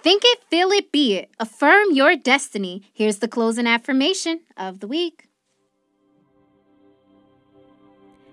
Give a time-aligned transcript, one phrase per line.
[0.00, 1.30] Think it, feel it, be it.
[1.40, 2.82] Affirm your destiny.
[2.92, 5.28] Here's the closing affirmation of the week.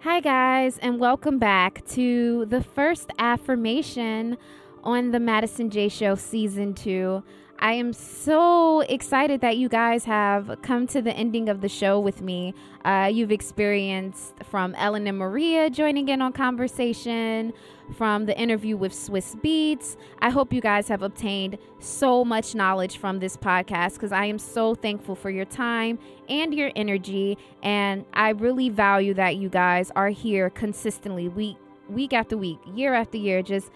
[0.00, 4.38] Hi, guys, and welcome back to the first affirmation
[4.82, 7.22] on the Madison J Show Season 2.
[7.60, 12.00] I am so excited that you guys have come to the ending of the show
[12.00, 12.54] with me.
[12.86, 17.52] Uh, you've experienced from Ellen and Maria joining in on conversation,
[17.96, 19.96] from the interview with Swizz Beatz.
[20.20, 24.38] I hope you guys have obtained so much knowledge from this podcast because I am
[24.38, 25.98] so thankful for your time
[26.28, 27.36] and your energy.
[27.62, 31.56] And I really value that you guys are here consistently, week,
[31.88, 33.70] week after week, year after year, just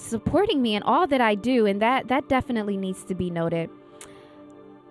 [0.00, 3.70] supporting me in all that I do, and that that definitely needs to be noted.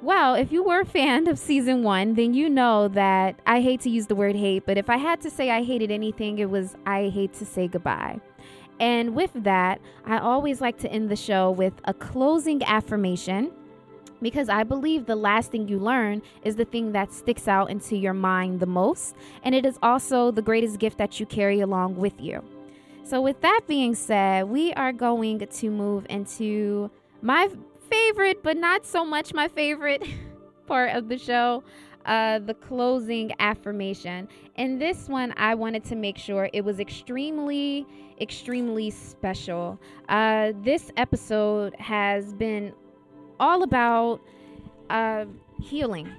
[0.02, 3.82] Well, if you were a fan of season one, then you know that I hate
[3.82, 6.50] to use the word hate, but if I had to say I hated anything, it
[6.50, 8.22] was I hate to say goodbye.
[8.80, 13.52] And with that, I always like to end the show with a closing affirmation
[14.22, 17.98] because I believe the last thing you learn is the thing that sticks out into
[17.98, 21.96] your mind the most, and it is also the greatest gift that you carry along
[21.96, 22.42] with you.
[23.10, 26.92] So, with that being said, we are going to move into
[27.24, 27.50] my
[27.90, 30.04] favorite, but not so much my favorite
[30.68, 31.64] part of the show
[32.06, 34.28] uh, the closing affirmation.
[34.58, 37.88] And this one, I wanted to make sure it was extremely,
[38.22, 39.80] extremely special.
[40.08, 42.74] Uh, this episode has been
[43.40, 44.22] all about
[44.92, 45.26] uh,
[45.60, 46.12] healing,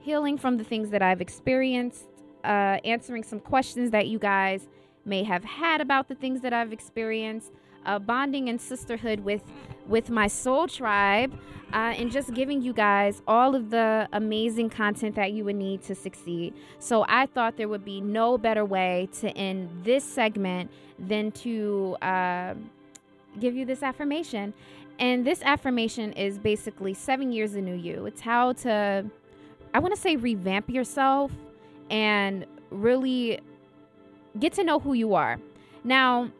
[0.00, 2.08] healing from the things that I've experienced,
[2.42, 4.66] uh, answering some questions that you guys
[5.08, 7.50] may have had about the things that I've experienced,
[7.86, 9.42] uh, bonding and sisterhood with
[9.86, 11.32] with my soul tribe,
[11.72, 15.82] uh, and just giving you guys all of the amazing content that you would need
[15.82, 16.54] to succeed.
[16.78, 21.96] So I thought there would be no better way to end this segment than to
[22.02, 22.54] uh,
[23.40, 24.52] give you this affirmation.
[24.98, 28.06] And this affirmation is basically seven years of new you.
[28.06, 29.06] It's how to,
[29.72, 31.30] I want to say, revamp yourself
[31.88, 33.40] and really
[34.38, 35.38] get to know who you are.
[35.84, 36.30] Now,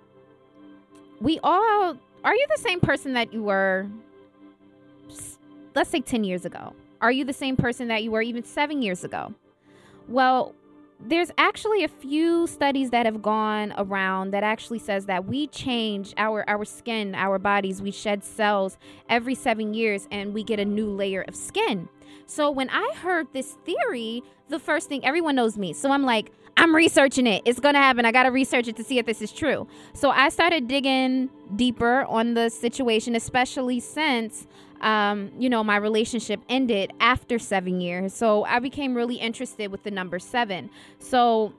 [1.20, 3.86] we all are you the same person that you were
[5.74, 6.74] let's say 10 years ago?
[7.00, 9.32] Are you the same person that you were even 7 years ago?
[10.08, 10.54] Well,
[11.00, 16.12] there's actually a few studies that have gone around that actually says that we change
[16.16, 18.78] our our skin, our bodies, we shed cells
[19.08, 21.88] every 7 years and we get a new layer of skin.
[22.26, 25.72] So when I heard this theory, the first thing everyone knows me.
[25.72, 27.42] So I'm like, I'm researching it.
[27.44, 28.04] It's going to happen.
[28.04, 29.68] I got to research it to see if this is true.
[29.92, 34.48] So I started digging deeper on the situation, especially since,
[34.80, 38.14] um, you know, my relationship ended after seven years.
[38.14, 40.70] So I became really interested with the number seven.
[40.98, 41.52] So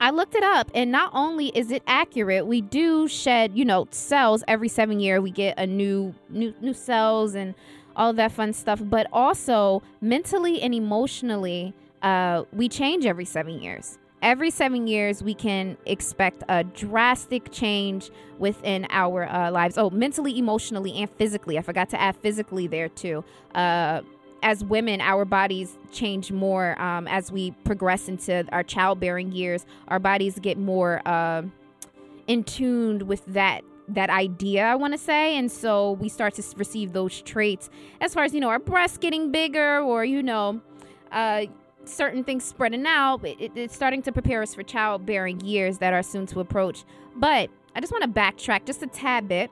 [0.00, 3.86] I looked it up, and not only is it accurate, we do shed, you know,
[3.90, 5.20] cells every seven year.
[5.20, 7.54] We get a new, new, new cells and
[7.96, 8.80] all that fun stuff.
[8.82, 13.98] But also mentally and emotionally, uh, we change every seven years.
[14.22, 19.78] Every seven years, we can expect a drastic change within our uh, lives.
[19.78, 21.58] Oh, mentally, emotionally, and physically.
[21.58, 23.24] I forgot to add physically there too.
[23.54, 24.02] Uh,
[24.42, 29.64] as women, our bodies change more um, as we progress into our childbearing years.
[29.88, 31.42] Our bodies get more uh,
[32.26, 36.44] in tuned with that that idea i want to say and so we start to
[36.56, 37.68] receive those traits
[38.00, 40.60] as far as you know our breasts getting bigger or you know
[41.10, 41.42] uh,
[41.84, 46.02] certain things spreading out, it, it's starting to prepare us for childbearing years that are
[46.02, 46.84] soon to approach.
[47.16, 49.50] But I just want to backtrack just a tad bit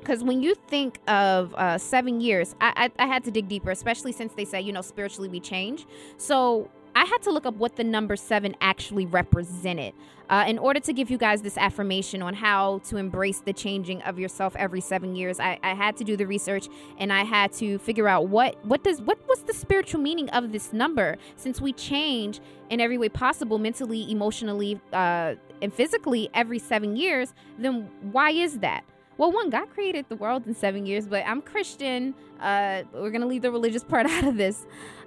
[0.00, 3.70] because when you think of uh, seven years, I, I, I had to dig deeper,
[3.70, 5.86] especially since they say, you know, spiritually we change.
[6.16, 9.94] So I had to look up what the number seven actually represented
[10.28, 14.00] uh, in order to give you guys this affirmation on how to embrace the changing
[14.02, 15.40] of yourself every seven years.
[15.40, 16.68] I, I had to do the research
[16.98, 20.52] and I had to figure out what what does what was the spiritual meaning of
[20.52, 22.40] this number since we change
[22.70, 27.34] in every way possible, mentally, emotionally, uh, and physically every seven years.
[27.58, 28.84] Then why is that?
[29.18, 32.14] Well, one, God created the world in seven years, but I'm Christian.
[32.40, 34.66] Uh, we're gonna leave the religious part out of this.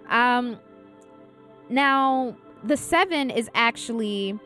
[0.10, 0.60] Um,
[1.74, 4.40] now, the seven is actually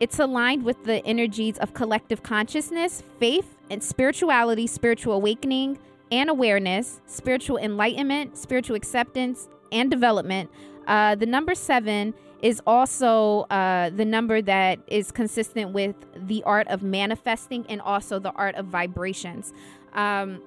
[0.00, 5.78] it's aligned with the energies of collective consciousness, faith, and spirituality, spiritual awakening
[6.10, 10.50] and awareness, spiritual enlightenment, spiritual acceptance, and development.
[10.88, 16.66] Uh, the number seven is also uh, the number that is consistent with the art
[16.66, 19.52] of manifesting and also the art of vibrations.
[19.92, 20.42] Um,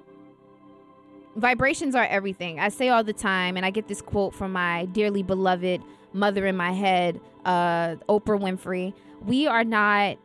[1.38, 2.60] vibrations are everything.
[2.60, 5.82] I say all the time, and I get this quote from my dearly beloved
[6.16, 8.94] mother in my head, uh, Oprah Winfrey.
[9.22, 10.18] We are not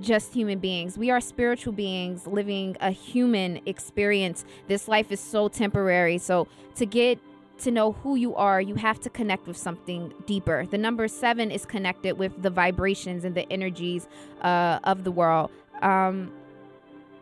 [0.00, 0.98] just human beings.
[0.98, 4.44] We are spiritual beings living a human experience.
[4.68, 6.18] This life is so temporary.
[6.18, 7.18] So to get
[7.58, 10.66] to know who you are, you have to connect with something deeper.
[10.66, 14.08] The number seven is connected with the vibrations and the energies
[14.42, 15.50] uh, of the world.
[15.80, 16.32] Um,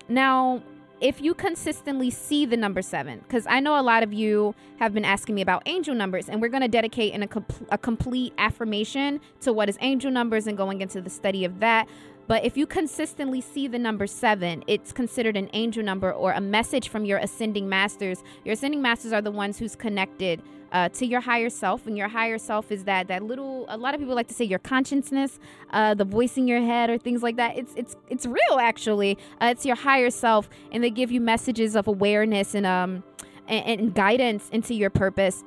[0.08, 0.62] now,
[1.04, 4.94] if you consistently see the number seven, because I know a lot of you have
[4.94, 7.28] been asking me about angel numbers, and we're going to dedicate in a,
[7.68, 11.86] a complete affirmation to what is angel numbers and going into the study of that.
[12.26, 16.40] But if you consistently see the number seven, it's considered an angel number or a
[16.40, 18.24] message from your ascending masters.
[18.46, 20.42] Your ascending masters are the ones who's connected
[20.74, 23.64] uh, to your higher self, and your higher self is that that little.
[23.68, 25.38] A lot of people like to say your consciousness,
[25.70, 27.56] uh, the voice in your head, or things like that.
[27.56, 29.16] It's it's it's real actually.
[29.40, 33.04] Uh, it's your higher self, and they give you messages of awareness and um
[33.46, 35.44] and, and guidance into your purpose.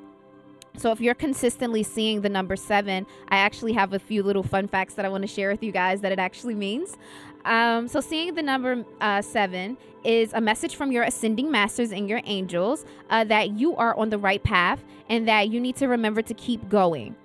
[0.78, 4.68] So if you're consistently seeing the number seven, I actually have a few little fun
[4.68, 6.96] facts that I want to share with you guys that it actually means.
[7.44, 12.08] Um, so seeing the number uh, seven is a message from your ascending masters and
[12.08, 15.88] your angels uh, that you are on the right path and that you need to
[15.88, 17.16] remember to keep going.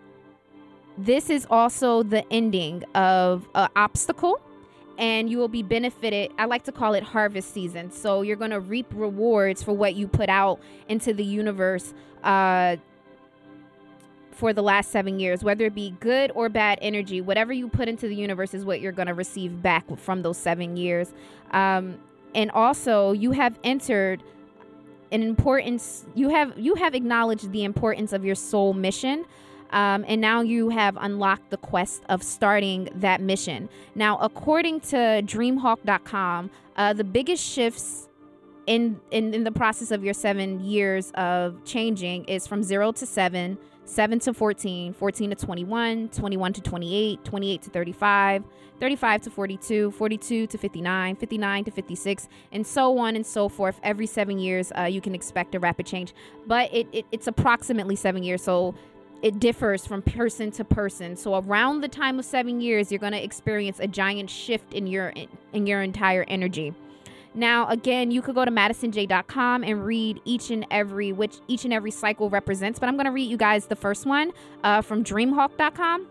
[0.97, 4.39] This is also the ending of an obstacle
[4.97, 6.31] and you will be benefited.
[6.37, 7.91] I like to call it harvest season.
[7.91, 11.93] So you're going to reap rewards for what you put out into the universe
[12.23, 12.77] uh,
[14.35, 17.87] for the last seven years, whether it be good or bad energy, whatever you put
[17.87, 21.13] into the universe is what you're going to receive back from those seven years.
[21.51, 21.97] Um,
[22.35, 24.23] and also, you have entered
[25.11, 26.05] an importance.
[26.15, 29.25] You have you have acknowledged the importance of your soul mission.
[29.71, 33.69] Um, and now you have unlocked the quest of starting that mission.
[33.95, 38.07] Now, according to DreamHawk.com, uh, the biggest shifts
[38.67, 43.05] in, in in the process of your seven years of changing is from zero to
[43.05, 48.43] seven 7 to 14, 14 to 21, 21 to 28, 28 to 35,
[48.79, 53.79] 35 to 42, 42 to 59, 59 to 56, and so on and so forth.
[53.83, 56.13] Every seven years, uh, you can expect a rapid change,
[56.47, 58.41] but it, it, it's approximately seven years.
[58.41, 58.73] So
[59.21, 61.15] it differs from person to person.
[61.15, 64.85] So around the time of seven years, you're going to experience a giant shift in
[64.85, 66.73] your in, in your entire energy.
[67.35, 71.73] Now, again, you could go to madisonj.com and read each and every which each and
[71.73, 74.31] every cycle represents, but I'm going to read you guys the first one
[74.63, 76.07] uh, from dreamhawk.com.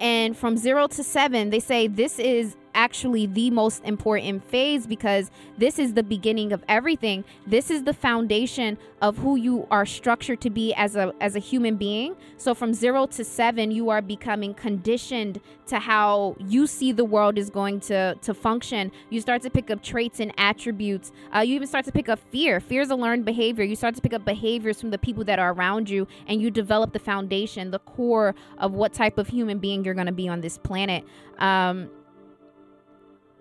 [0.00, 5.30] And from zero to seven, they say this is actually the most important phase because
[5.58, 7.24] this is the beginning of everything.
[7.46, 11.38] This is the foundation of who you are structured to be as a as a
[11.38, 12.16] human being.
[12.36, 17.38] So from 0 to 7 you are becoming conditioned to how you see the world
[17.38, 18.90] is going to to function.
[19.10, 21.12] You start to pick up traits and attributes.
[21.34, 22.60] Uh, you even start to pick up fear.
[22.60, 23.64] Fear is a learned behavior.
[23.64, 26.50] You start to pick up behaviors from the people that are around you and you
[26.50, 30.28] develop the foundation, the core of what type of human being you're going to be
[30.28, 31.04] on this planet.
[31.38, 31.90] Um,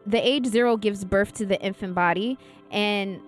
[0.06, 2.38] the age zero gives birth to the infant body
[2.72, 3.22] and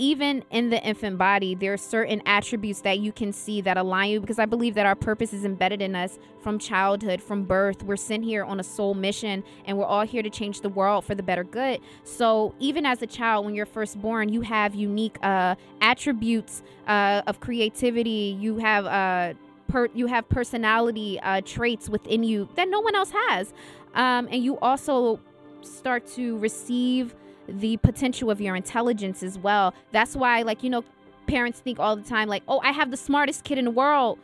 [0.00, 4.08] even in the infant body, there are certain attributes that you can see that align
[4.08, 7.82] you because I believe that our purpose is embedded in us from childhood, from birth.
[7.82, 11.04] We're sent here on a soul mission and we're all here to change the world
[11.04, 11.80] for the better good.
[12.04, 17.20] So, even as a child, when you're first born, you have unique uh, attributes uh,
[17.26, 18.38] of creativity.
[18.40, 19.34] You have, uh,
[19.68, 23.52] per- you have personality uh, traits within you that no one else has.
[23.94, 25.20] Um, and you also
[25.62, 27.14] start to receive
[27.48, 29.74] the potential of your intelligence as well.
[29.92, 30.84] That's why, like, you know,
[31.26, 34.18] parents think all the time, like, oh, I have the smartest kid in the world.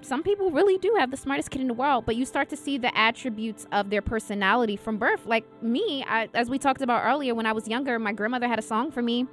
[0.00, 2.56] Some people really do have the smartest kid in the world, but you start to
[2.56, 5.24] see the attributes of their personality from birth.
[5.24, 8.58] Like me, I, as we talked about earlier, when I was younger, my grandmother had
[8.58, 9.26] a song for me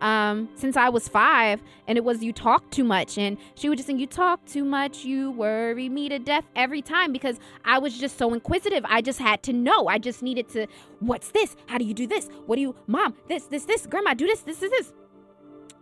[0.00, 3.78] um, since I was five, and it was you talk too much, and she would
[3.78, 7.78] just sing, "You talk too much, you worry me to death" every time because I
[7.78, 8.84] was just so inquisitive.
[8.88, 9.88] I just had to know.
[9.88, 10.66] I just needed to.
[11.00, 11.56] What's this?
[11.66, 12.28] How do you do this?
[12.46, 13.14] What do you, mom?
[13.28, 13.86] This, this, this.
[13.86, 14.40] Grandma, do this.
[14.40, 14.92] This is this.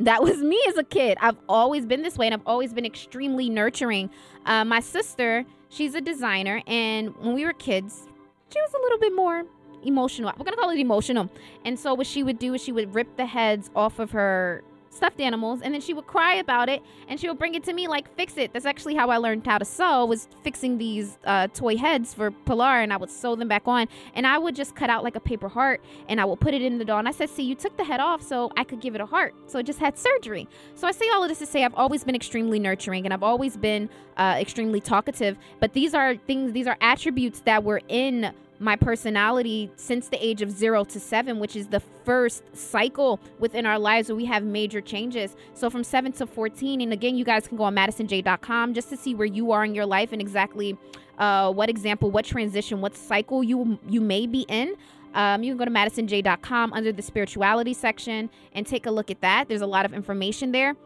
[0.00, 1.16] That was me as a kid.
[1.22, 4.10] I've always been this way, and I've always been extremely nurturing.
[4.44, 8.06] Uh, my sister, she's a designer, and when we were kids,
[8.52, 9.44] she was a little bit more
[9.86, 10.32] emotional.
[10.36, 11.30] We're gonna call it emotional.
[11.64, 14.62] And so what she would do is she would rip the heads off of her
[14.96, 17.72] stuffed animals and then she would cry about it and she would bring it to
[17.72, 21.18] me like fix it that's actually how i learned how to sew was fixing these
[21.24, 24.56] uh, toy heads for pilar and i would sew them back on and i would
[24.56, 26.98] just cut out like a paper heart and i would put it in the doll
[26.98, 29.06] and i said see you took the head off so i could give it a
[29.06, 31.74] heart so it just had surgery so i say all of this to say i've
[31.74, 36.52] always been extremely nurturing and i've always been uh, extremely talkative but these are things
[36.52, 41.38] these are attributes that were in my personality since the age of zero to seven,
[41.38, 45.36] which is the first cycle within our lives where we have major changes.
[45.54, 48.96] So from seven to 14, and again, you guys can go on madisonj.com just to
[48.96, 50.76] see where you are in your life and exactly
[51.18, 54.74] uh, what example, what transition, what cycle you you may be in.
[55.14, 59.22] Um, you can go to madisonj.com under the spirituality section and take a look at
[59.22, 59.48] that.
[59.48, 60.76] There's a lot of information there.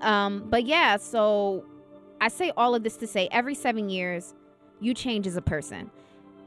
[0.00, 1.64] Um, but yeah, so
[2.20, 4.34] I say all of this to say every seven years,
[4.80, 5.90] you change as a person.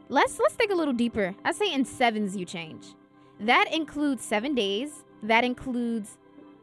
[0.09, 1.35] Let's let's think a little deeper.
[1.43, 2.85] I say in sevens you change.
[3.39, 5.03] That includes seven days.
[5.21, 6.17] That includes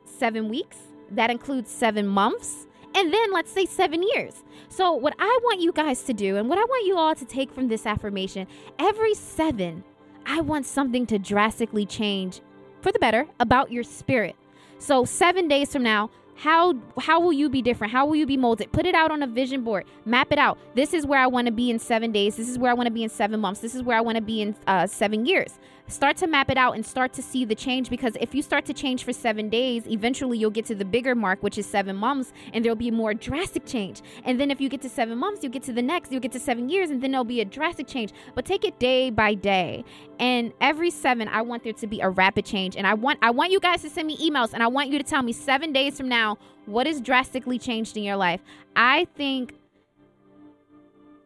[0.05, 0.77] seven weeks.
[1.11, 2.67] That includes seven months.
[2.95, 4.43] And then let's say seven years.
[4.69, 7.25] So, what I want you guys to do, and what I want you all to
[7.25, 8.47] take from this affirmation,
[8.79, 9.85] every seven,
[10.27, 12.41] I want something to drastically change
[12.81, 14.37] for the better about your spirit.
[14.79, 17.93] So, seven days from now, how how will you be different?
[17.93, 18.73] How will you be molded?
[18.73, 19.85] Put it out on a vision board.
[20.05, 20.59] Map it out.
[20.75, 22.37] This is where i want to be in seven days.
[22.37, 23.61] This is where i want to be in seven months.
[23.61, 25.59] This is where i want to be in uh, seven years
[25.91, 28.65] start to map it out and start to see the change because if you start
[28.67, 31.97] to change for seven days eventually you'll get to the bigger mark which is seven
[31.97, 34.03] months and there'll be more drastic change.
[34.25, 36.33] And then if you get to seven months you'll get to the next you'll get
[36.33, 38.13] to seven years and then there'll be a drastic change.
[38.35, 39.85] But take it day by day.
[40.19, 42.77] And every seven i want there to be a rapid change.
[42.77, 44.99] And i want i want you guys to send me emails and i want you
[44.99, 48.41] to tell me seven days from now what is drastically changed in your life.
[48.77, 49.55] I think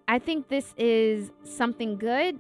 [0.09, 2.39] i think this is something good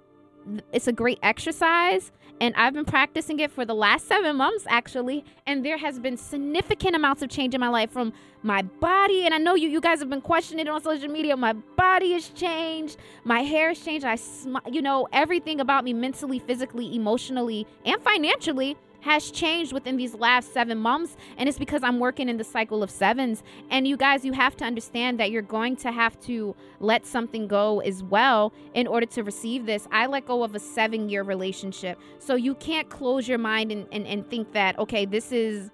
[0.72, 5.24] it's a great exercise and I've been practicing it for the last seven months actually.
[5.46, 9.24] And there has been significant amounts of change in my life from my body.
[9.24, 11.36] And I know you, you guys have been questioning it on social media.
[11.36, 12.96] My body has changed.
[13.24, 14.04] My hair has changed.
[14.04, 19.98] I, sm- you know, everything about me mentally, physically, emotionally, and financially has changed within
[19.98, 21.14] these last seven months.
[21.36, 23.42] And it's because I'm working in the cycle of sevens.
[23.70, 27.46] And you guys, you have to understand that you're going to have to let something
[27.46, 29.86] go as well in order to receive this.
[29.92, 31.98] I let go of a seven year relationship.
[32.18, 35.70] So you can't close your mind and, and, and think that, okay, this is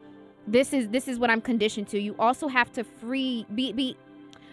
[0.49, 2.01] this is this is what I'm conditioned to.
[2.01, 3.97] You also have to free be be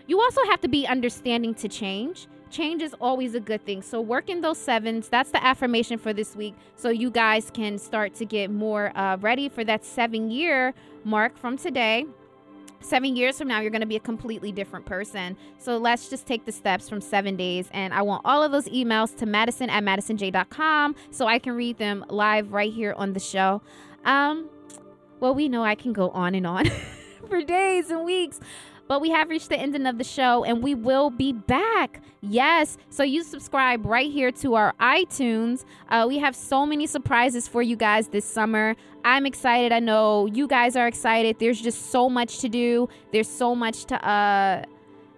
[0.06, 3.82] you also have to be understanding to change change is always a good thing.
[3.82, 6.56] So work in those sevens, that's the affirmation for this week.
[6.76, 10.74] So you guys can start to get more uh, ready for that seven year
[11.04, 12.06] mark from today.
[12.80, 15.36] Seven years from now, you're going to be a completely different person.
[15.58, 17.70] So let's just take the steps from seven days.
[17.72, 21.80] And I want all of those emails to madison at madisonj.com so I can read
[21.80, 23.62] them live right here on the show.
[24.06, 24.50] Um,
[25.20, 26.70] well, we know I can go on and on
[27.28, 28.40] for days and weeks.
[28.88, 32.02] But we have reached the ending of the show and we will be back.
[32.22, 32.78] Yes.
[32.90, 35.66] So you subscribe right here to our iTunes.
[35.90, 38.76] Uh, we have so many surprises for you guys this summer.
[39.04, 39.72] I'm excited.
[39.72, 41.38] I know you guys are excited.
[41.40, 42.90] There's just so much to do.
[43.12, 44.64] There's so much to uh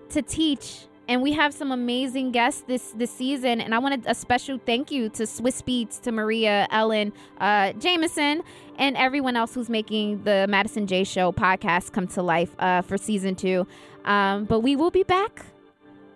[0.09, 3.59] to teach and we have some amazing guests this this season.
[3.59, 8.43] And I wanted a special thank you to Swizz Beatz, to Maria, Ellen, uh, Jameson,
[8.77, 12.95] and everyone else who's making the Madison J Show podcast come to life uh, for
[12.95, 13.65] season two.
[14.05, 15.47] Um, but we will be back.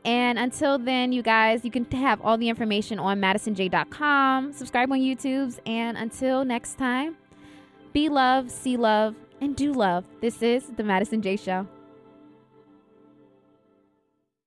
[0.06, 4.54] And until then, you guys, you can have all the information on madisonj.com.
[4.54, 5.60] Subscribe on YouTube's.
[5.66, 7.18] And until next time,
[7.94, 10.06] be love, see love, and do love.
[10.22, 11.68] This is the Madison J Show.